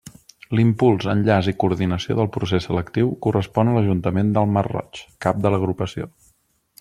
L'impuls, 0.59 1.03
enllaç 1.13 1.49
i 1.51 1.53
coordinació 1.63 2.17
del 2.21 2.31
procés 2.39 2.67
selectiu 2.69 3.13
correspon 3.27 3.69
a 3.73 3.79
l'Ajuntament 3.79 4.35
del 4.39 4.51
Masroig, 4.57 5.03
cap 5.27 5.45
de 5.45 5.53
l'Agrupació. 5.55 6.09